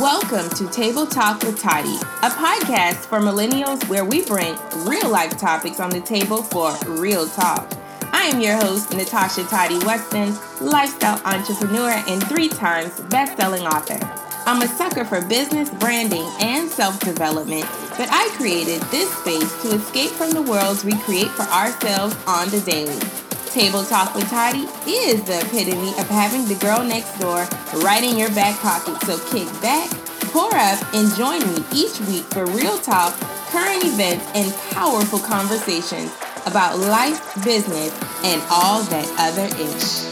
[0.00, 4.56] Welcome to Table Talk with Toddy, a podcast for millennials where we bring
[4.86, 7.70] real life topics on the table for real talk.
[8.10, 10.34] I am your host, Natasha Toddy Weston,
[10.66, 13.98] lifestyle entrepreneur and three times best selling author.
[14.46, 17.66] I'm a sucker for business, branding, and self development,
[17.98, 22.48] but I created this space to escape from the worlds we create for ourselves on
[22.48, 23.19] the daily.
[23.50, 27.48] Table Talk with Toddy is the epitome of having the girl next door
[27.82, 28.96] right in your back pocket.
[29.02, 29.90] So kick back,
[30.30, 33.12] pour up, and join me each week for real talk,
[33.50, 36.12] current events, and powerful conversations
[36.46, 37.90] about life, business,
[38.22, 40.06] and all that other ish.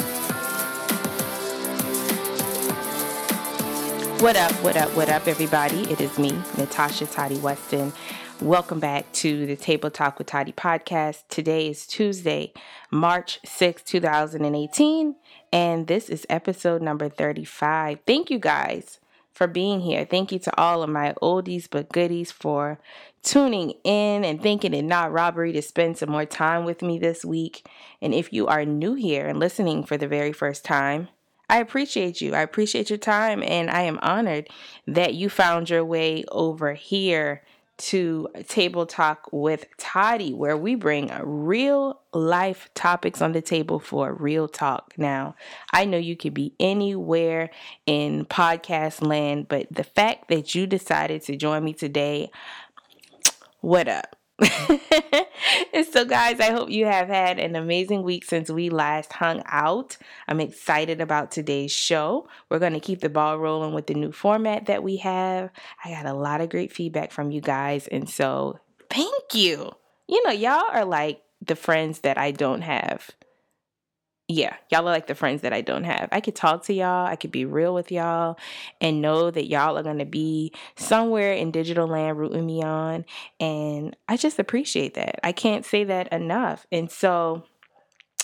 [4.20, 5.82] What up, what up, what up, everybody?
[5.82, 7.92] It is me, Natasha Toddy Weston.
[8.40, 11.24] Welcome back to the Table Talk with Toddy podcast.
[11.28, 12.52] Today is Tuesday,
[12.88, 15.16] March 6, 2018,
[15.52, 17.98] and this is episode number 35.
[18.06, 19.00] Thank you guys
[19.32, 20.04] for being here.
[20.04, 22.78] Thank you to all of my oldies but goodies for
[23.24, 27.24] tuning in and thinking it not robbery to spend some more time with me this
[27.24, 27.66] week.
[28.00, 31.08] And if you are new here and listening for the very first time,
[31.50, 32.36] I appreciate you.
[32.36, 34.48] I appreciate your time, and I am honored
[34.86, 37.42] that you found your way over here
[37.78, 44.12] to Table Talk with Toddy, where we bring real life topics on the table for
[44.12, 44.94] real talk.
[44.96, 45.36] Now,
[45.72, 47.50] I know you could be anywhere
[47.86, 52.30] in podcast land, but the fact that you decided to join me today,
[53.60, 54.17] what up?
[55.90, 59.96] so, guys, I hope you have had an amazing week since we last hung out.
[60.28, 62.28] I'm excited about today's show.
[62.48, 65.50] We're going to keep the ball rolling with the new format that we have.
[65.84, 67.88] I got a lot of great feedback from you guys.
[67.88, 69.72] And so, thank you.
[70.06, 73.10] You know, y'all are like the friends that I don't have
[74.28, 76.10] yeah, y'all are like the friends that I don't have.
[76.12, 78.38] I could talk to y'all, I could be real with y'all,
[78.78, 83.06] and know that y'all are to be somewhere in digital land rooting me on.
[83.40, 85.18] And I just appreciate that.
[85.24, 86.66] I can't say that enough.
[86.70, 87.44] And so,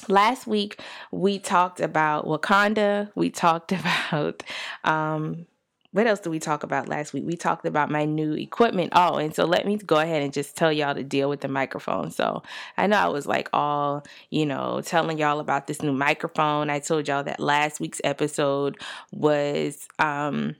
[0.06, 0.78] last week
[1.10, 3.72] we talked about Wakanda, we talked
[4.12, 4.42] about
[4.84, 5.46] um,
[5.94, 7.22] what else did we talk about last week?
[7.24, 8.94] We talked about my new equipment.
[8.96, 11.46] Oh, and so let me go ahead and just tell y'all to deal with the
[11.46, 12.10] microphone.
[12.10, 12.42] So
[12.76, 16.68] I know I was like all, you know, telling y'all about this new microphone.
[16.68, 18.76] I told y'all that last week's episode
[19.12, 20.56] was um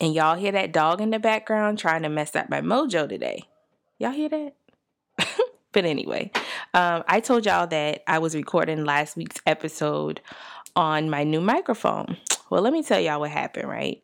[0.00, 3.44] and y'all hear that dog in the background trying to mess up my mojo today.
[3.98, 4.54] Y'all hear that?
[5.72, 6.30] but anyway,
[6.72, 10.22] um, I told y'all that I was recording last week's episode
[10.74, 12.16] on my new microphone.
[12.48, 14.02] Well, let me tell y'all what happened, right?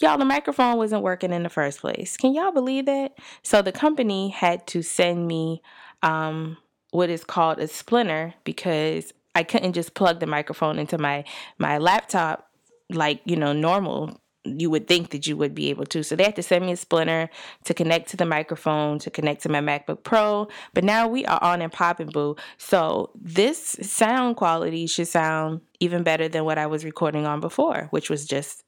[0.00, 2.16] Y'all, the microphone wasn't working in the first place.
[2.16, 3.16] Can y'all believe that?
[3.42, 5.62] So the company had to send me
[6.02, 6.56] um,
[6.90, 11.24] what is called a splinter because I couldn't just plug the microphone into my
[11.58, 12.48] my laptop
[12.90, 16.04] like you know normal you would think that you would be able to.
[16.04, 17.30] So they had to send me a splinter
[17.64, 20.48] to connect to the microphone, to connect to my MacBook Pro.
[20.74, 22.36] But now we are on and popping, boo.
[22.58, 27.88] So this sound quality should sound even better than what I was recording on before,
[27.90, 28.64] which was just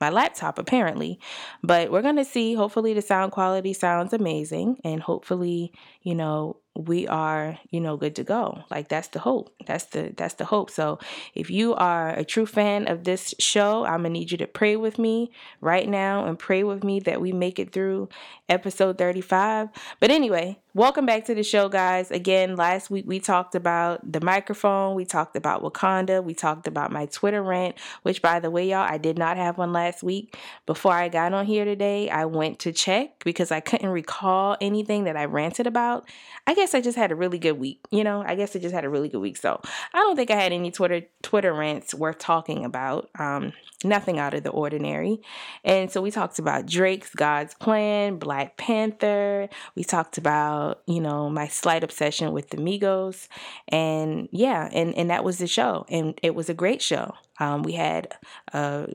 [0.00, 1.18] my laptop apparently.
[1.62, 2.54] But we're going to see.
[2.54, 8.16] Hopefully the sound quality sounds amazing and hopefully you know we are you know good
[8.16, 8.62] to go.
[8.70, 9.54] Like that's the hope.
[9.66, 10.70] That's the that's the hope.
[10.70, 10.98] So
[11.34, 14.76] if you are a true fan of this show i'm gonna need you to pray
[14.76, 15.30] with me
[15.60, 18.08] right now and pray with me that we make it through
[18.48, 19.68] episode 35
[20.00, 24.20] but anyway welcome back to the show guys again last week we talked about the
[24.20, 28.68] microphone we talked about wakanda we talked about my twitter rant which by the way
[28.68, 32.26] y'all i did not have one last week before i got on here today i
[32.26, 36.06] went to check because i couldn't recall anything that i ranted about
[36.46, 37.80] i guess I just had a really good week.
[37.90, 39.36] You know, I guess I just had a really good week.
[39.36, 39.60] So
[39.94, 43.08] I don't think I had any Twitter Twitter rants worth talking about.
[43.18, 43.52] Um,
[43.84, 45.20] nothing out of the ordinary.
[45.64, 49.48] And so we talked about Drake's God's Plan, Black Panther.
[49.74, 53.28] We talked about, you know, my slight obsession with the Migos.
[53.68, 55.86] And yeah, and, and that was the show.
[55.88, 57.14] And it was a great show.
[57.38, 58.14] Um, we had
[58.52, 58.88] a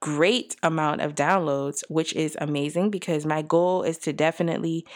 [0.00, 4.86] great amount of downloads, which is amazing because my goal is to definitely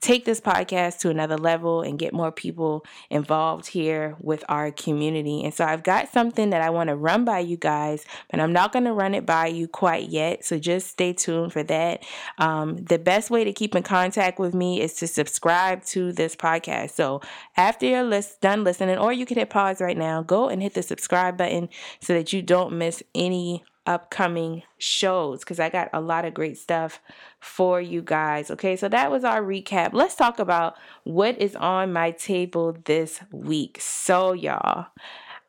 [0.00, 5.44] take this podcast to another level and get more people involved here with our community.
[5.44, 8.52] And so I've got something that I want to run by you guys, but I'm
[8.52, 10.44] not going to run it by you quite yet.
[10.44, 12.02] So just stay tuned for that.
[12.38, 16.34] Um, the best way to keep in contact with me is to subscribe to this
[16.34, 16.92] podcast.
[16.92, 17.20] So
[17.56, 20.74] after you're list- done listening, or you can hit pause right now, go and hit
[20.74, 21.68] the subscribe button
[22.00, 26.58] so that you don't miss any upcoming shows because I got a lot of great
[26.58, 27.00] stuff
[27.38, 28.50] for you guys.
[28.50, 29.90] Okay, so that was our recap.
[29.92, 33.78] Let's talk about what is on my table this week.
[33.80, 34.86] So, y'all,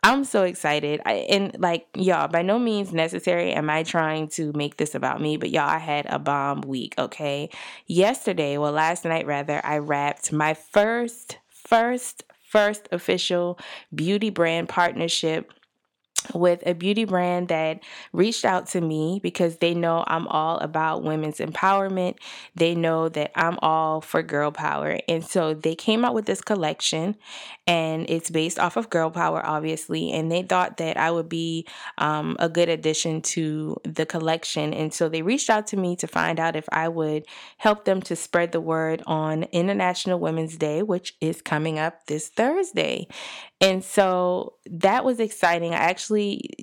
[0.03, 1.01] I'm so excited.
[1.05, 5.21] I, and like, y'all, by no means necessary am I trying to make this about
[5.21, 7.49] me, but y'all, I had a bomb week, okay?
[7.85, 13.59] Yesterday, well, last night rather, I wrapped my first, first, first official
[13.93, 15.53] beauty brand partnership
[16.33, 17.81] with a beauty brand that
[18.13, 22.17] reached out to me because they know I'm all about women's empowerment.
[22.55, 24.99] They know that I'm all for girl power.
[25.07, 27.15] And so they came out with this collection
[27.67, 30.11] and it's based off of girl power, obviously.
[30.11, 34.73] And they thought that I would be um, a good addition to the collection.
[34.73, 37.23] And so they reached out to me to find out if I would
[37.57, 42.29] help them to spread the word on International Women's Day, which is coming up this
[42.29, 43.07] Thursday.
[43.61, 45.73] And so that was exciting.
[45.73, 46.10] I actually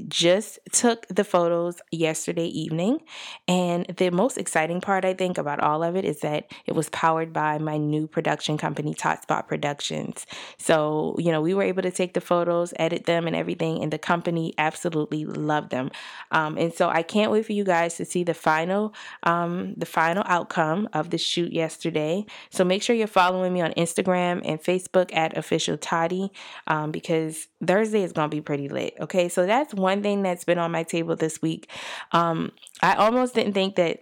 [0.09, 3.01] just took the photos yesterday evening.
[3.47, 6.89] And the most exciting part, I think, about all of it is that it was
[6.91, 10.27] powered by my new production company, Totspot Productions.
[10.59, 13.83] So, you know, we were able to take the photos, edit them, and everything.
[13.83, 15.91] And the company absolutely loved them.
[16.31, 19.87] Um, and so I can't wait for you guys to see the final, um, the
[19.87, 22.27] final outcome of the shoot yesterday.
[22.51, 26.31] So make sure you're following me on Instagram and Facebook at official Toddy.
[26.67, 28.95] Um, because Thursday is going to be pretty lit.
[29.01, 31.71] Okay, so that's one thing that's been on my table this week.
[32.13, 32.53] Um,
[32.83, 34.01] I almost didn't think that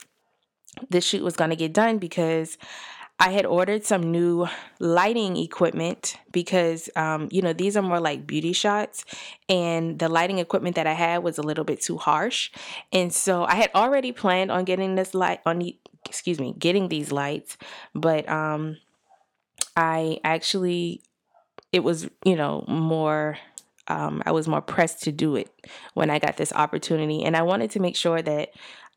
[0.90, 2.58] the shoot was going to get done because.
[3.18, 4.46] I had ordered some new
[4.78, 9.06] lighting equipment because, um, you know, these are more like beauty shots,
[9.48, 12.50] and the lighting equipment that I had was a little bit too harsh.
[12.92, 15.74] And so I had already planned on getting this light on the,
[16.04, 17.56] excuse me, getting these lights,
[17.94, 18.76] but um,
[19.74, 21.00] I actually
[21.76, 23.36] it was, you know, more
[23.88, 25.50] um, I was more pressed to do it
[25.92, 27.22] when I got this opportunity.
[27.22, 28.48] And I wanted to make sure that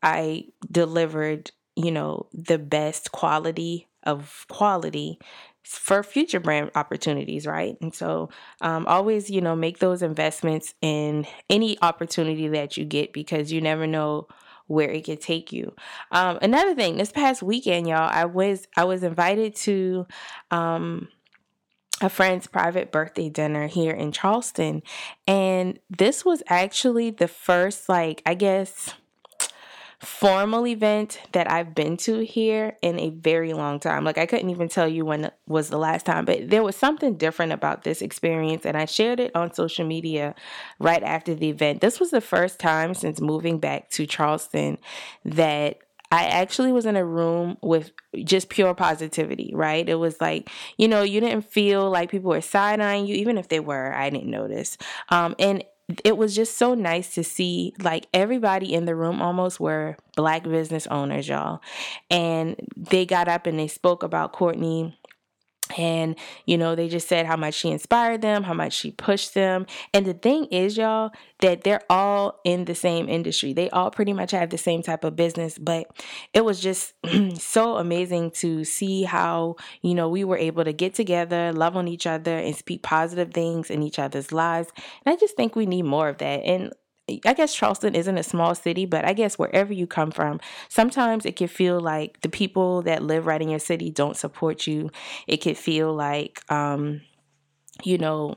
[0.02, 5.20] I delivered, you know, the best quality of quality
[5.62, 7.76] for future brand opportunities, right?
[7.82, 8.30] And so
[8.62, 13.60] um, always, you know, make those investments in any opportunity that you get because you
[13.60, 14.26] never know
[14.66, 15.74] where it could take you.
[16.12, 20.06] Um, another thing, this past weekend, y'all, I was I was invited to
[20.50, 21.08] um,
[22.00, 24.82] a friend's private birthday dinner here in Charleston.
[25.26, 28.94] And this was actually the first, like, I guess,
[30.00, 34.02] formal event that I've been to here in a very long time.
[34.02, 37.16] Like I couldn't even tell you when was the last time, but there was something
[37.16, 40.34] different about this experience and I shared it on social media
[40.78, 41.82] right after the event.
[41.82, 44.78] This was the first time since moving back to Charleston
[45.26, 45.80] that
[46.10, 47.92] I actually was in a room with
[48.24, 49.88] just pure positivity, right?
[49.88, 53.38] It was like, you know, you didn't feel like people were side eyeing you, even
[53.38, 54.76] if they were, I didn't notice.
[55.10, 55.64] Um, and
[56.04, 60.44] it was just so nice to see like everybody in the room almost were black
[60.44, 61.60] business owners, y'all.
[62.10, 64.98] And they got up and they spoke about Courtney
[65.78, 69.34] and, you know, they just said how much she inspired them, how much she pushed
[69.34, 69.66] them.
[69.92, 73.52] And the thing is, y'all, that they're all in the same industry.
[73.52, 75.58] They all pretty much have the same type of business.
[75.58, 75.90] But
[76.34, 76.94] it was just
[77.38, 81.88] so amazing to see how, you know, we were able to get together, love on
[81.88, 84.70] each other, and speak positive things in each other's lives.
[85.04, 86.44] And I just think we need more of that.
[86.44, 86.72] And
[87.24, 91.26] I guess Charleston isn't a small city, but I guess wherever you come from, sometimes
[91.26, 94.90] it can feel like the people that live right in your city don't support you.
[95.26, 97.00] It could feel like, um,
[97.82, 98.36] you know,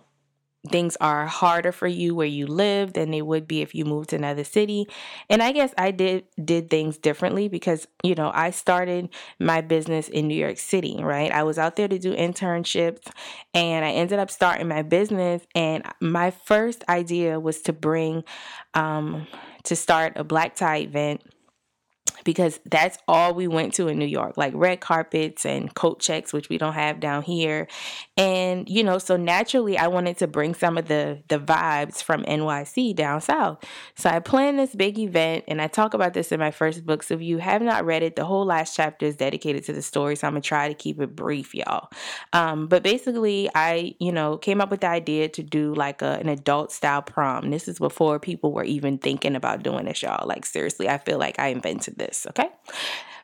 [0.69, 4.09] things are harder for you where you live than they would be if you moved
[4.09, 4.87] to another city.
[5.29, 10.07] And i guess i did did things differently because you know i started my business
[10.07, 11.31] in new york city right?
[11.31, 13.07] I was out there to do internships
[13.53, 15.43] and i ended up starting my business.
[15.55, 18.23] And my first idea was to bring
[18.73, 19.27] um,
[19.63, 21.21] to start a black tie event
[22.23, 26.33] because that's all we went to in New York, like red carpets and coat checks,
[26.33, 27.67] which we don't have down here.
[28.17, 32.23] And you know, so naturally I wanted to bring some of the the vibes from
[32.23, 33.63] NYC down south.
[33.95, 37.03] So I planned this big event and I talk about this in my first book.
[37.03, 39.81] So if you have not read it, the whole last chapter is dedicated to the
[39.81, 40.15] story.
[40.15, 41.89] So I'm gonna try to keep it brief, y'all.
[42.31, 46.19] Um, but basically I, you know, came up with the idea to do like a,
[46.19, 47.49] an adult style prom.
[47.49, 50.27] This is before people were even thinking about doing this, y'all.
[50.27, 52.49] Like seriously, I feel like I invented this okay?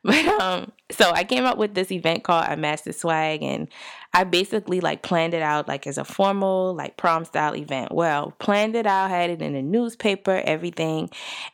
[0.02, 3.68] But um, so I came up with this event called a Master Swag, and
[4.14, 7.92] I basically like planned it out like as a formal like prom style event.
[7.94, 11.10] Well, planned it out, had it in the newspaper, everything,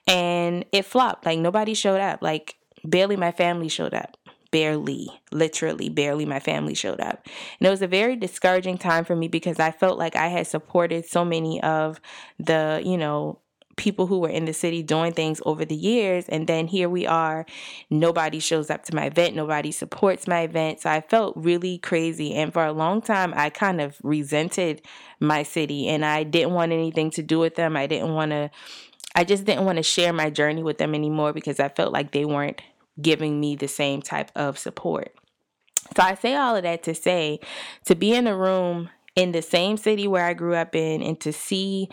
[0.07, 1.25] and it flopped.
[1.25, 2.21] Like nobody showed up.
[2.21, 4.17] Like barely my family showed up.
[4.51, 7.27] Barely, literally, barely my family showed up.
[7.59, 10.47] And it was a very discouraging time for me because I felt like I had
[10.47, 11.99] supported so many of
[12.39, 13.39] the, you know,
[13.75, 16.27] people who were in the city doing things over the years.
[16.29, 17.45] And then here we are,
[17.89, 20.81] nobody shows up to my event, nobody supports my event.
[20.81, 22.33] So I felt really crazy.
[22.33, 24.81] And for a long time, I kind of resented
[25.19, 27.75] my city and I didn't want anything to do with them.
[27.75, 28.49] I didn't want to,
[29.15, 32.11] I just didn't want to share my journey with them anymore because I felt like
[32.11, 32.61] they weren't
[33.01, 35.13] giving me the same type of support.
[35.95, 37.39] So I say all of that to say
[37.85, 41.19] to be in a room in the same city where I grew up in and
[41.21, 41.89] to see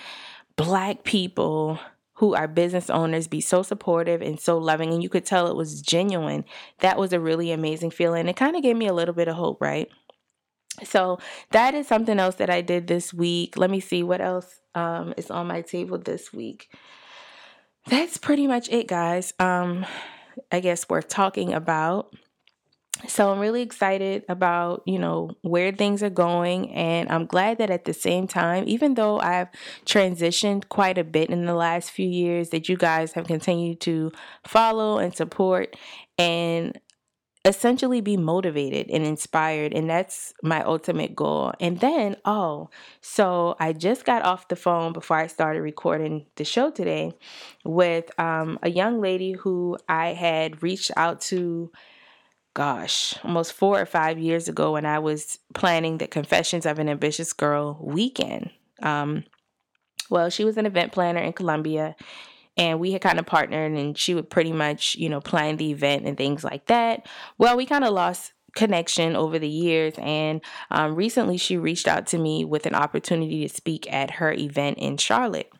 [0.65, 1.79] black people
[2.15, 5.57] who are business owners be so supportive and so loving and you could tell it
[5.57, 6.45] was genuine.
[6.79, 8.29] That was a really amazing feeling.
[8.29, 9.89] It kind of gave me a little bit of hope right?
[10.85, 11.19] So
[11.51, 13.57] that is something else that i did this week.
[13.57, 16.69] Let me see what else um, is on my table this week.
[17.89, 19.33] That's pretty much it guys.
[19.39, 19.85] Um,
[20.51, 22.15] i guess worth talking about
[23.09, 27.71] so I'm really excited about, you know, where things are going and I'm glad that
[27.71, 29.49] at the same time, even though I've
[29.85, 34.13] transitioned quite a bit in the last few years that you guys have continued to
[34.47, 35.77] follow and support
[36.19, 36.79] and
[37.45, 41.53] essentially be motivated and inspired and that's my ultimate goal.
[41.59, 46.45] And then, oh, so I just got off the phone before I started recording the
[46.45, 47.13] show today
[47.65, 51.73] with um, a young lady who I had reached out to
[52.55, 56.89] gosh, almost four or five years ago when I was planning the Confessions of an
[56.89, 58.51] Ambitious Girl weekend.
[58.83, 59.25] Um,
[60.11, 61.97] well, she was an event planner in Columbia
[62.57, 65.71] and we had kind of partnered and she would pretty much, you know, plan the
[65.71, 67.07] event and things like that.
[67.39, 72.07] Well, we kind of lost connection over the years and um, recently she reached out
[72.09, 75.51] to me with an opportunity to speak at her event in Charlotte.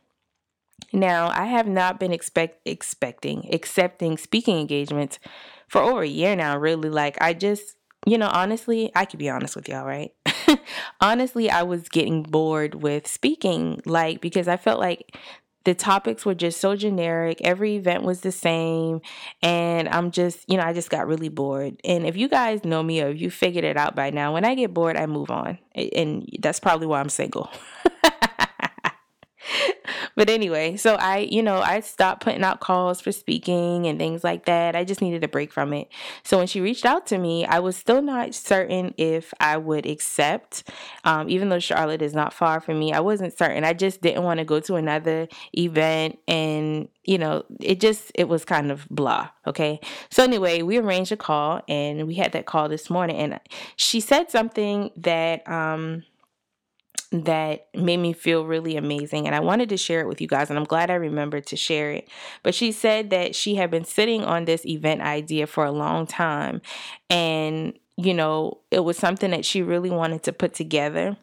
[0.93, 5.19] Now, I have not been expect expecting accepting speaking engagements
[5.73, 6.91] for over a year now, really.
[6.91, 10.13] Like, I just, you know, honestly, I could be honest with y'all, right?
[11.01, 15.17] honestly, I was getting bored with speaking, like, because I felt like
[15.65, 17.41] the topics were just so generic.
[17.43, 19.01] Every event was the same.
[19.41, 21.81] And I'm just, you know, I just got really bored.
[21.85, 24.45] And if you guys know me or if you figured it out by now, when
[24.45, 25.59] I get bored, I move on.
[25.75, 27.49] And that's probably why I'm single.
[30.17, 34.23] but anyway, so I, you know, I stopped putting out calls for speaking and things
[34.23, 34.77] like that.
[34.77, 35.89] I just needed a break from it.
[36.23, 39.87] So when she reached out to me, I was still not certain if I would
[39.87, 40.69] accept,
[41.05, 42.93] um, even though Charlotte is not far from me.
[42.93, 43.65] I wasn't certain.
[43.65, 48.29] I just didn't want to go to another event and you know, it just it
[48.29, 49.29] was kind of blah.
[49.47, 49.81] Okay.
[50.11, 53.41] So anyway, we arranged a call and we had that call this morning and
[53.77, 56.05] she said something that um
[57.13, 59.27] that made me feel really amazing.
[59.27, 60.49] And I wanted to share it with you guys.
[60.49, 62.09] And I'm glad I remembered to share it.
[62.43, 66.07] But she said that she had been sitting on this event idea for a long
[66.07, 66.63] time.
[67.11, 71.19] And, you know, it was something that she really wanted to put together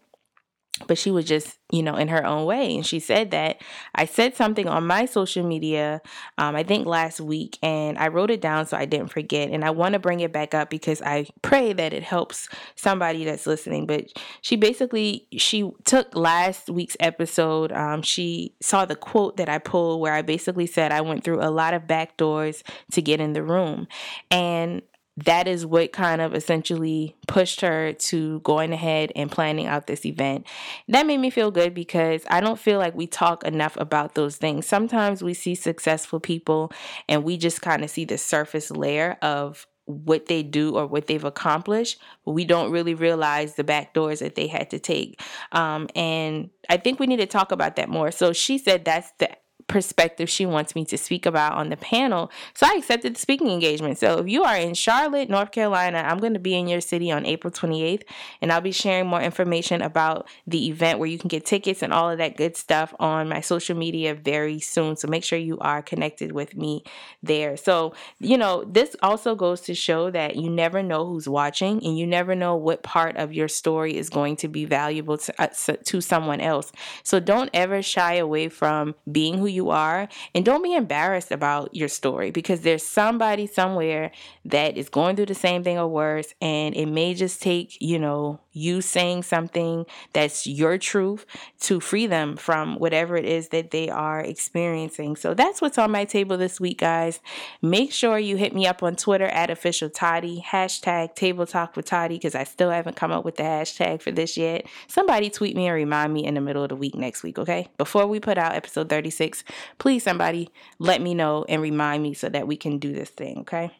[0.88, 2.75] but she was just you know in her own way.
[2.75, 3.62] And she said that
[3.95, 6.01] i said something on my social media
[6.38, 9.50] um, i think last week and i wrote it down so i didn't forget.
[9.50, 13.25] And i want to bring it back up because i pray that it helps somebody
[13.25, 13.86] that's listening.
[13.86, 19.57] But she basically she took last week's episode um, she saw the quote that i
[19.57, 23.19] pulled where i basically said i went through a lot of back doors to get
[23.19, 23.88] in the room.
[24.31, 24.81] And
[25.25, 30.05] that is what kind of essentially pushed her to going ahead and planning out this
[30.05, 30.45] event.
[30.88, 34.38] That made me feel good because I don't feel like we talk enough about those
[34.38, 34.65] things.
[34.65, 36.71] Sometimes we see successful people
[37.07, 41.07] and we just kind of see the surface layer of what they do or what
[41.07, 45.19] they've accomplished, but we don't really realize the back doors that they had to take.
[45.51, 48.11] Um, and I think we need to talk about that more.
[48.11, 49.29] So she said that's the
[49.69, 52.29] perspective she wants me to speak about on the panel.
[52.53, 53.97] So I accepted the speaking engagement.
[53.97, 57.11] So if you are in Charlotte, North Carolina, I'm going to be in your city
[57.11, 58.03] on April 28th,
[58.41, 61.93] and I'll be sharing more information about the event where you can get tickets and
[61.93, 64.97] all of that good stuff on my social media very soon.
[64.97, 66.83] So make sure you are connected with me
[67.23, 67.55] there.
[67.55, 71.97] So, you know, this also goes to show that you never know who's watching and
[71.97, 75.47] you never know what part of your story is going to be valuable to, uh,
[75.85, 76.71] to someone else.
[77.03, 81.31] So don't ever shy away from being who you you are and don't be embarrassed
[81.31, 84.11] about your story because there's somebody somewhere
[84.45, 87.99] that is going through the same thing or worse and it may just take, you
[87.99, 91.25] know, you saying something that's your truth
[91.59, 95.15] to free them from whatever it is that they are experiencing.
[95.15, 97.19] So that's what's on my table this week, guys.
[97.61, 101.85] Make sure you hit me up on Twitter at official Toddy, hashtag table talk with
[101.85, 104.65] Toddy, because I still haven't come up with the hashtag for this yet.
[104.87, 107.67] Somebody tweet me and remind me in the middle of the week next week, okay?
[107.77, 109.43] Before we put out episode 36,
[109.77, 113.39] please somebody let me know and remind me so that we can do this thing,
[113.39, 113.71] okay?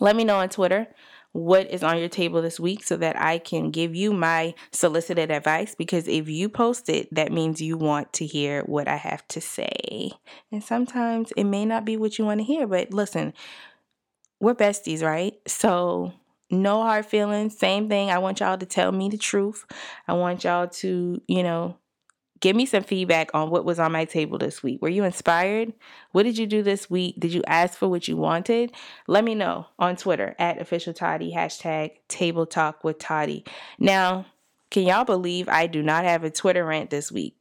[0.00, 0.88] Let me know on Twitter
[1.32, 5.30] what is on your table this week so that I can give you my solicited
[5.30, 5.74] advice.
[5.74, 9.40] Because if you post it, that means you want to hear what I have to
[9.40, 10.12] say.
[10.50, 13.34] And sometimes it may not be what you want to hear, but listen,
[14.40, 15.34] we're besties, right?
[15.46, 16.12] So
[16.50, 17.58] no hard feelings.
[17.58, 18.10] Same thing.
[18.10, 19.64] I want y'all to tell me the truth.
[20.06, 21.76] I want y'all to, you know,
[22.40, 24.80] give me some feedback on what was on my table this week.
[24.82, 25.72] Were you inspired?
[26.12, 27.16] What did you do this week?
[27.18, 28.72] Did you ask for what you wanted?
[29.06, 33.44] Let me know on Twitter at official Toddy, hashtag table talk with Toddy.
[33.78, 34.26] Now,
[34.70, 37.36] can y'all believe I do not have a Twitter rant this week?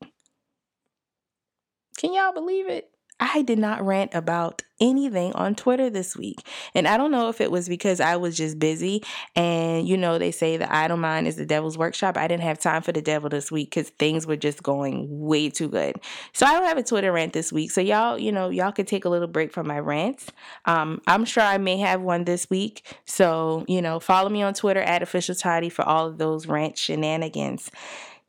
[1.98, 2.90] Can y'all believe it?
[3.20, 6.40] I did not rant about anything on Twitter this week.
[6.76, 9.04] And I don't know if it was because I was just busy.
[9.36, 12.16] And, you know, they say the idle mind is the devil's workshop.
[12.16, 15.50] I didn't have time for the devil this week because things were just going way
[15.50, 15.96] too good.
[16.32, 17.72] So I don't have a Twitter rant this week.
[17.72, 20.28] So y'all, you know, y'all could take a little break from my rants.
[20.66, 22.98] Um, I'm sure I may have one this week.
[23.06, 26.78] So, you know, follow me on Twitter at official Toddy for all of those rant
[26.78, 27.72] shenanigans.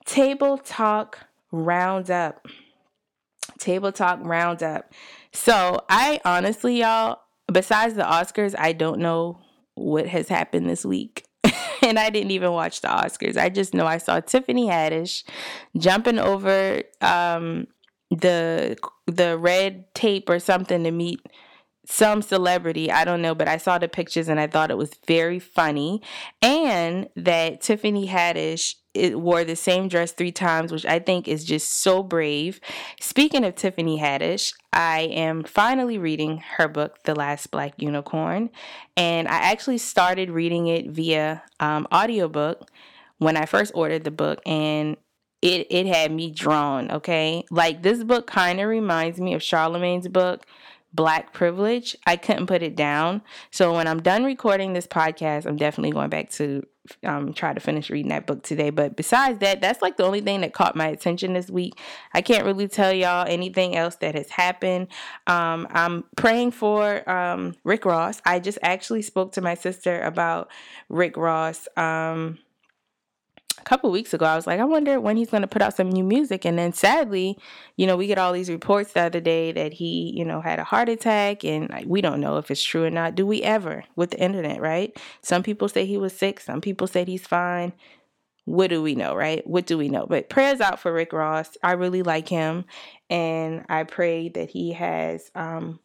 [0.06, 2.46] Table Talk Roundup.
[3.58, 4.92] Table Talk Roundup.
[5.32, 7.18] So I honestly, y'all,
[7.52, 9.40] besides the Oscars, I don't know
[9.74, 11.24] what has happened this week.
[11.82, 13.36] and I didn't even watch the Oscars.
[13.36, 15.24] I just know I saw Tiffany Haddish
[15.76, 17.66] jumping over um,
[18.10, 21.20] the the red tape or something to meet
[21.90, 22.92] some celebrity.
[22.92, 26.02] I don't know, but I saw the pictures and I thought it was very funny.
[26.42, 31.44] And that Tiffany Haddish it wore the same dress three times, which I think is
[31.44, 32.60] just so brave.
[33.00, 38.50] Speaking of Tiffany Haddish, I am finally reading her book, The Last Black Unicorn.
[38.96, 42.70] And I actually started reading it via um, audiobook
[43.18, 44.40] when I first ordered the book.
[44.44, 44.96] And
[45.42, 47.44] it, it had me drawn, okay?
[47.50, 50.44] Like this book kind of reminds me of Charlamagne's book
[50.92, 53.22] black privilege, I couldn't put it down.
[53.50, 56.66] So when I'm done recording this podcast, I'm definitely going back to
[57.04, 58.70] um, try to finish reading that book today.
[58.70, 61.78] But besides that, that's like the only thing that caught my attention this week.
[62.14, 64.88] I can't really tell y'all anything else that has happened.
[65.26, 68.20] Um, I'm praying for um, Rick Ross.
[68.24, 70.50] I just actually spoke to my sister about
[70.88, 71.68] Rick Ross.
[71.76, 72.38] Um,
[73.58, 75.76] a couple weeks ago, I was like, I wonder when he's going to put out
[75.76, 76.44] some new music.
[76.44, 77.38] And then sadly,
[77.76, 80.58] you know, we get all these reports the other day that he, you know, had
[80.58, 81.44] a heart attack.
[81.44, 83.14] And we don't know if it's true or not.
[83.14, 84.96] Do we ever with the internet, right?
[85.22, 87.72] Some people say he was sick, some people said he's fine.
[88.44, 89.46] What do we know, right?
[89.46, 90.06] What do we know?
[90.06, 91.50] But prayers out for Rick Ross.
[91.62, 92.64] I really like him.
[93.10, 95.80] And I pray that he has um,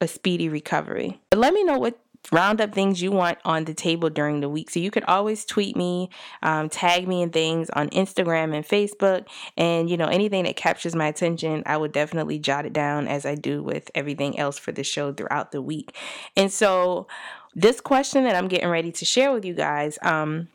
[0.00, 1.20] a speedy recovery.
[1.30, 1.98] But let me know what
[2.32, 4.70] round up things you want on the table during the week.
[4.70, 6.10] So you could always tweet me,
[6.42, 10.94] um, tag me in things on Instagram and Facebook, and you know anything that captures
[10.94, 14.72] my attention, I would definitely jot it down as I do with everything else for
[14.72, 15.96] the show throughout the week.
[16.36, 17.06] And so
[17.54, 20.48] this question that I'm getting ready to share with you guys, um,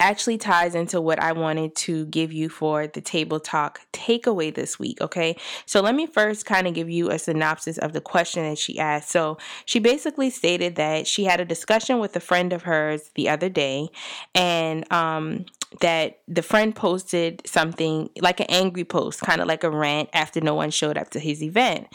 [0.00, 4.78] actually ties into what I wanted to give you for the table talk takeaway this
[4.78, 5.00] week.
[5.00, 5.36] Okay.
[5.66, 8.78] So let me first kind of give you a synopsis of the question that she
[8.78, 9.10] asked.
[9.10, 13.28] So she basically stated that she had a discussion with a friend of hers the
[13.28, 13.88] other day
[14.34, 15.46] and, um,
[15.80, 20.40] that the friend posted something like an angry post, kind of like a rant after
[20.40, 21.86] no one showed up to his event,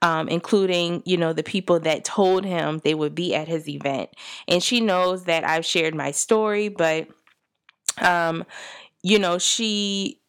[0.00, 4.08] um, including, you know, the people that told him they would be at his event.
[4.46, 7.06] And she knows that I've shared my story, but
[8.02, 8.44] um,
[9.02, 10.20] you know, she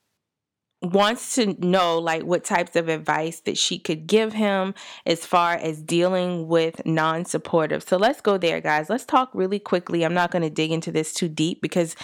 [0.81, 4.73] wants to know like what types of advice that she could give him
[5.05, 7.83] as far as dealing with non-supportive.
[7.83, 8.89] So let's go there guys.
[8.89, 10.03] Let's talk really quickly.
[10.03, 11.97] I'm not going to dig into this too deep because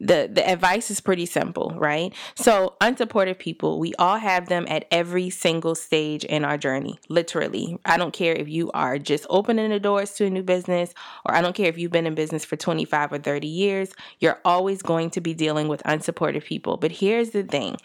[0.00, 2.12] the the advice is pretty simple, right?
[2.34, 7.78] So unsupportive people, we all have them at every single stage in our journey, literally.
[7.84, 10.92] I don't care if you are just opening the doors to a new business
[11.24, 14.40] or I don't care if you've been in business for 25 or 30 years, you're
[14.44, 16.76] always going to be dealing with unsupportive people.
[16.76, 17.76] But here's the thing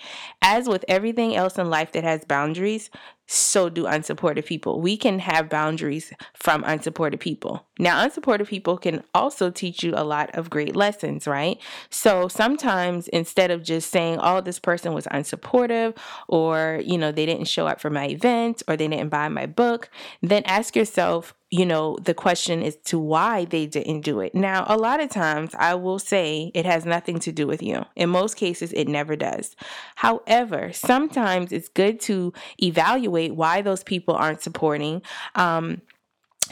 [0.42, 2.90] as with everything else in life that has boundaries,
[3.28, 4.82] so do unsupported people.
[4.82, 7.66] We can have boundaries from unsupported people.
[7.80, 11.58] Now, unsupported people can also teach you a lot of great lessons, right?
[11.90, 15.96] So sometimes instead of just saying, oh, this person was unsupportive,
[16.28, 19.46] or, you know, they didn't show up for my event, or they didn't buy my
[19.46, 19.90] book,
[20.22, 24.34] then ask yourself, you know, the question is to why they didn't do it.
[24.34, 27.86] Now, a lot of times I will say it has nothing to do with you.
[27.98, 29.58] In most cases, it never does.
[29.96, 32.32] However, sometimes it's good to
[32.64, 35.02] evaluate why those people aren't supporting.
[35.36, 35.82] Um,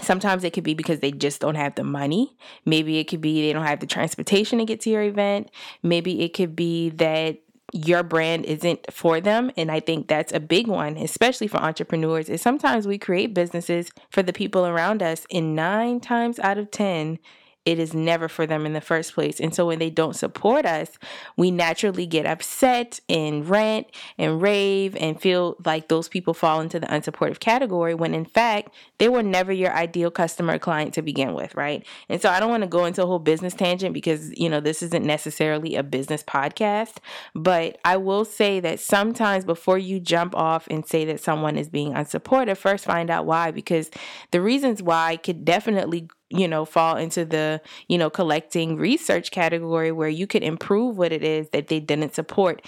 [0.02, 2.38] Sometimes it could be because they just don't have the money.
[2.66, 5.52] Maybe it could be they don't have the transportation to get to your event.
[5.84, 7.40] Maybe it could be that
[7.73, 12.29] your brand isn't for them and i think that's a big one especially for entrepreneurs
[12.29, 16.71] is sometimes we create businesses for the people around us and nine times out of
[16.71, 17.19] ten
[17.65, 19.39] it is never for them in the first place.
[19.39, 20.98] And so when they don't support us,
[21.38, 26.80] we naturally get upset and rant and rave and feel like those people fall into
[26.80, 31.34] the unsupportive category when in fact they were never your ideal customer client to begin
[31.34, 31.86] with, right?
[32.08, 34.60] And so I don't want to go into a whole business tangent because, you know,
[34.60, 36.98] this isn't necessarily a business podcast,
[37.36, 41.69] but I will say that sometimes before you jump off and say that someone is
[41.69, 43.91] being unsupportive, first find out why because
[44.32, 49.92] the reasons why could definitely you know, fall into the, you know, collecting research category
[49.92, 52.62] where you could improve what it is that they didn't support.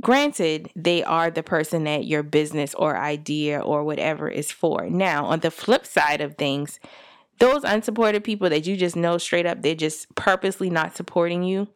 [0.00, 4.88] Granted, they are the person that your business or idea or whatever is for.
[4.88, 6.78] Now, on the flip side of things,
[7.40, 11.68] those unsupported people that you just know straight up, they're just purposely not supporting you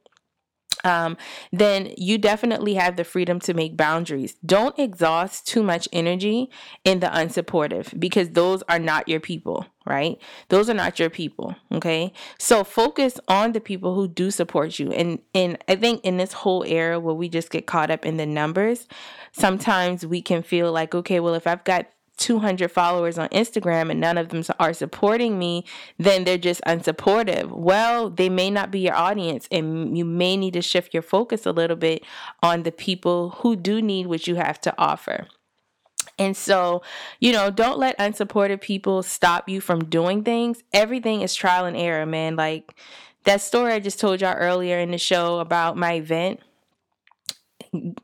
[0.85, 1.16] um,
[1.53, 4.35] then you definitely have the freedom to make boundaries.
[4.45, 6.51] Don't exhaust too much energy
[6.85, 10.18] in the unsupportive because those are not your people, right?
[10.49, 12.12] Those are not your people, okay?
[12.38, 14.92] So focus on the people who do support you.
[14.92, 18.16] And and I think in this whole era where we just get caught up in
[18.16, 18.88] the numbers,
[19.33, 21.87] sometimes we can feel like, okay, well, if I've got
[22.23, 25.65] 200 followers on Instagram and none of them are supporting me,
[25.99, 27.51] then they're just unsupportive.
[27.51, 31.45] Well, they may not be your audience, and you may need to shift your focus
[31.45, 32.05] a little bit
[32.43, 35.27] on the people who do need what you have to offer.
[36.19, 36.83] And so,
[37.19, 40.63] you know, don't let unsupportive people stop you from doing things.
[40.73, 42.37] Everything is trial and error, man.
[42.37, 42.75] Like
[43.25, 46.41] that story I just told y'all earlier in the show about my event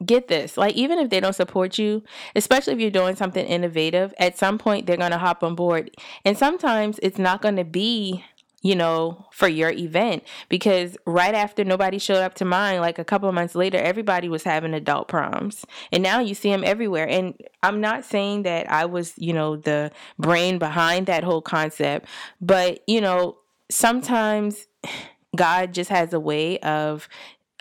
[0.05, 2.03] get this like even if they don't support you
[2.35, 5.91] especially if you're doing something innovative at some point they're going to hop on board.
[6.25, 8.25] And sometimes it's not going to be
[8.61, 13.05] you know for your event because right after nobody showed up to mine like a
[13.05, 15.65] couple months later everybody was having adult proms.
[15.93, 17.07] And now you see them everywhere.
[17.09, 22.07] And i'm not saying that i was you know the brain behind that whole concept
[22.41, 23.37] but you know
[23.71, 24.67] sometimes
[25.37, 27.07] God just has a way of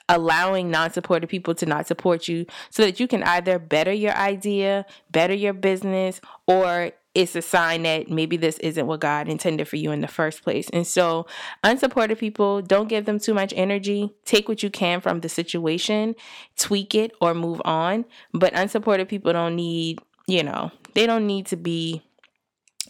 [0.10, 4.16] allowing non supportive people to not support you so that you can either better your
[4.16, 9.68] idea, better your business, or it's a sign that maybe this isn't what God intended
[9.68, 10.70] for you in the first place.
[10.70, 11.26] And so,
[11.64, 14.14] unsupportive people, don't give them too much energy.
[14.24, 16.16] Take what you can from the situation,
[16.58, 18.06] tweak it, or move on.
[18.34, 22.04] But unsupportive people don't need, you know, they don't need to be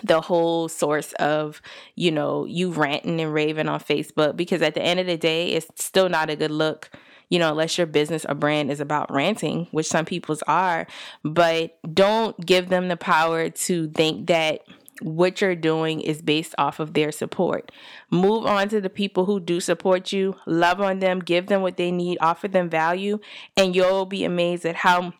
[0.04, 1.62] the whole source of
[1.96, 5.54] you know you ranting and raving on facebook because at the end of the day
[5.54, 6.92] it's still not a good look
[7.30, 10.88] you know, unless your business or brand is about ranting, which some people's are,
[11.24, 14.62] but don't give them the power to think that
[15.02, 17.72] what you're doing is based off of their support.
[18.10, 21.78] Move on to the people who do support you, love on them, give them what
[21.78, 23.20] they need, offer them value,
[23.56, 25.13] and you'll be amazed at how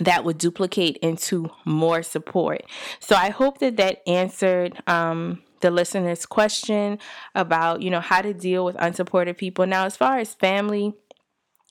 [0.00, 2.62] that would duplicate into more support.
[3.00, 6.98] So I hope that that answered um, the listener's question
[7.34, 9.66] about, you know, how to deal with unsupported people.
[9.66, 10.94] Now, as far as family,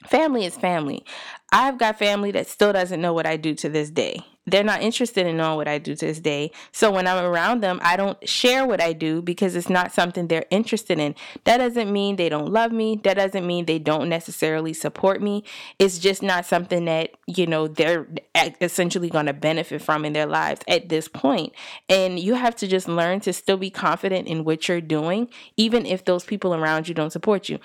[0.05, 1.03] family is family.
[1.51, 4.21] I've got family that still doesn't know what I do to this day.
[4.49, 6.51] They're not interested in knowing what I do to this day.
[6.71, 10.27] So when I'm around them, I don't share what I do because it's not something
[10.27, 11.15] they're interested in.
[11.43, 12.99] That doesn't mean they don't love me.
[13.03, 15.43] That doesn't mean they don't necessarily support me.
[15.79, 18.07] It's just not something that, you know, they're
[18.61, 21.51] essentially going to benefit from in their lives at this point.
[21.89, 25.85] And you have to just learn to still be confident in what you're doing, even
[25.85, 27.59] if those people around you don't support you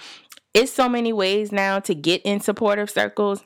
[0.54, 3.44] it's so many ways now to get in supportive circles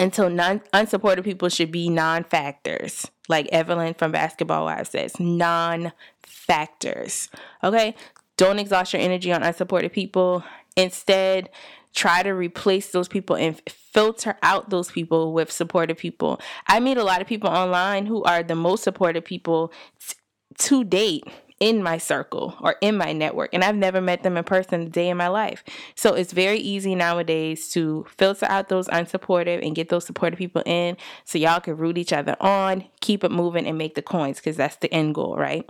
[0.00, 3.10] until non unsupportive people should be non-factors.
[3.28, 7.28] Like evelyn from basketball wives says non-factors.
[7.62, 7.94] Okay?
[8.36, 10.44] Don't exhaust your energy on unsupported people.
[10.76, 11.50] Instead
[11.94, 16.38] try to replace those people and filter out those people with supportive people.
[16.66, 20.14] I meet a lot of people online who are the most supportive people t-
[20.58, 21.24] to date
[21.60, 24.88] in my circle or in my network, and I've never met them in person a
[24.88, 25.64] day in my life.
[25.94, 30.62] So it's very easy nowadays to filter out those unsupportive and get those supportive people
[30.66, 34.38] in so y'all can root each other on, keep it moving, and make the coins
[34.38, 35.68] because that's the end goal, right?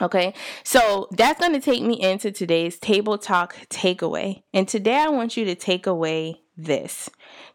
[0.00, 4.42] Okay, so that's going to take me into today's table talk takeaway.
[4.54, 7.08] And today I want you to take away this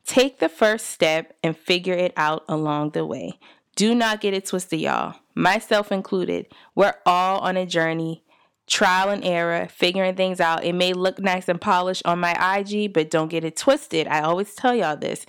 [0.05, 3.37] take the first step and figure it out along the way.
[3.75, 5.15] Do not get it twisted, y'all.
[5.35, 6.47] Myself included.
[6.75, 8.23] We're all on a journey,
[8.67, 10.63] trial and error, figuring things out.
[10.63, 14.07] It may look nice and polished on my IG, but don't get it twisted.
[14.07, 15.25] I always tell y'all this.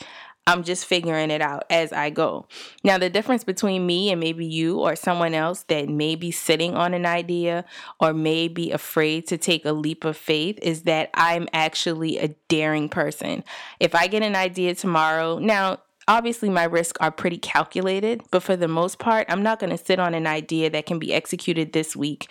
[0.47, 2.47] I'm just figuring it out as I go.
[2.83, 6.75] Now, the difference between me and maybe you or someone else that may be sitting
[6.75, 7.65] on an idea
[7.99, 12.29] or may be afraid to take a leap of faith is that I'm actually a
[12.49, 13.43] daring person.
[13.81, 18.57] If I get an idea tomorrow, now obviously my risks are pretty calculated, but for
[18.57, 21.73] the most part, I'm not going to sit on an idea that can be executed
[21.73, 22.29] this week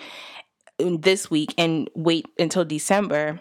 [0.79, 3.39] this week and wait until December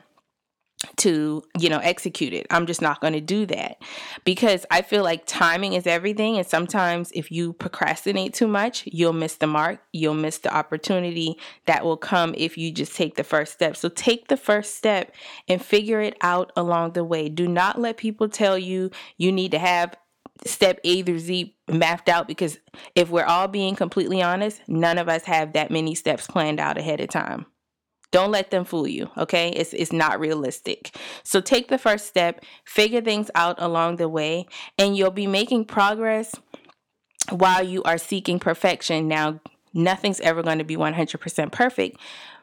[0.97, 2.47] to you know execute it.
[2.51, 3.77] I'm just not going to do that
[4.25, 9.13] because i feel like timing is everything and sometimes if you procrastinate too much you'll
[9.13, 13.25] miss the mark you'll miss the opportunity that will come if you just take the
[13.25, 13.77] first step.
[13.77, 15.15] So take the first step
[15.49, 17.29] and figure it out along the way.
[17.29, 19.95] Do not let people tell you you need to have
[20.47, 22.59] step A through Z mapped out because
[22.95, 26.79] if we're all being completely honest, none of us have that many steps planned out
[26.79, 27.47] ahead of time.
[28.11, 29.49] Don't let them fool you, okay?
[29.49, 30.95] It's it's not realistic.
[31.23, 34.47] So take the first step, figure things out along the way,
[34.79, 36.35] and you'll be making progress
[37.31, 39.09] while you are seeking perfection.
[39.09, 39.41] Now,
[39.73, 41.99] nothing's ever going to be 100% perfect,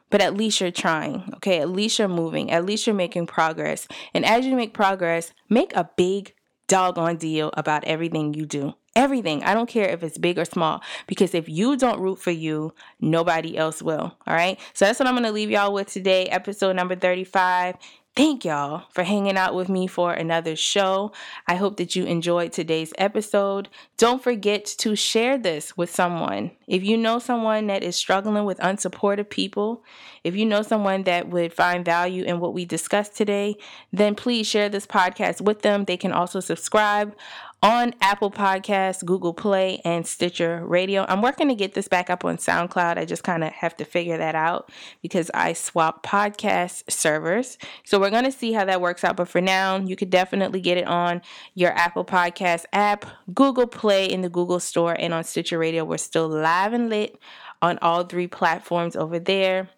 [0.09, 1.59] but at least you're trying, okay?
[1.59, 3.88] At least you're moving, at least you're making progress.
[4.13, 6.33] And as you make progress, make a big
[6.69, 8.73] doggone deal about everything you do.
[8.95, 9.43] Everything.
[9.43, 12.73] I don't care if it's big or small because if you don't root for you,
[13.01, 14.15] nobody else will.
[14.25, 14.58] All right.
[14.73, 17.75] So that's what I'm going to leave y'all with today, episode number 35.
[18.19, 21.13] Thank y'all for hanging out with me for another show.
[21.47, 23.69] I hope that you enjoyed today's episode.
[23.97, 26.51] Don't forget to share this with someone.
[26.67, 29.86] If you know someone that is struggling with unsupportive people,
[30.25, 33.55] if you know someone that would find value in what we discussed today,
[33.93, 35.86] then please share this podcast with them.
[35.86, 37.15] They can also subscribe
[37.62, 41.06] on Apple Podcasts, Google Play, and Stitcher Radio.
[41.10, 42.98] I'm working to get this back up on SoundCloud.
[42.98, 47.58] I just kind of have to figure that out because I swap podcast servers.
[47.84, 49.17] So we're going to see how that works out.
[49.17, 51.22] But for now, you could definitely get it on
[51.54, 55.84] your Apple Podcast app, Google Play in the Google Store, and on Stitcher Radio.
[55.84, 57.19] We're still live and lit
[57.62, 59.69] on all three platforms over there.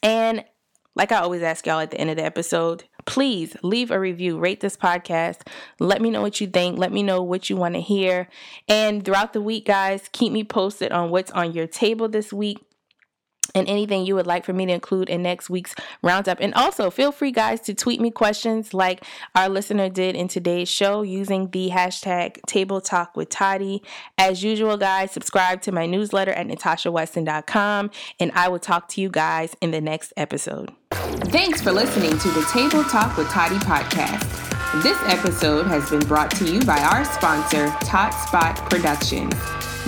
[0.00, 0.44] And
[0.94, 4.38] like I always ask y'all at the end of the episode, please leave a review,
[4.38, 5.46] rate this podcast.
[5.78, 6.78] Let me know what you think.
[6.78, 8.28] Let me know what you want to hear.
[8.68, 12.58] And throughout the week, guys, keep me posted on what's on your table this week
[13.54, 16.38] and anything you would like for me to include in next week's roundup.
[16.40, 20.68] And also, feel free, guys, to tweet me questions like our listener did in today's
[20.68, 23.82] show using the hashtag Table Talk with Toddy.
[24.18, 29.08] As usual, guys, subscribe to my newsletter at natashaweston.com, and I will talk to you
[29.08, 30.72] guys in the next episode.
[30.90, 34.48] Thanks for listening to the Table Talk with Toddy podcast.
[34.82, 39.34] This episode has been brought to you by our sponsor, Tot Spot Productions.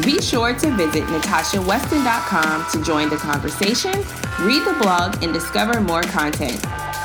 [0.01, 3.93] Be sure to visit natashaweston.com to join the conversation,
[4.41, 6.65] read the blog, and discover more content.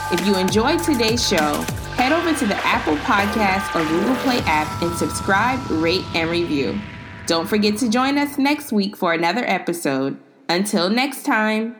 [0.09, 1.61] If you enjoyed today's show,
[1.97, 6.79] head over to the Apple Podcast or Google Play app and subscribe, rate, and review.
[7.25, 10.17] Don't forget to join us next week for another episode.
[10.47, 11.75] Until next time.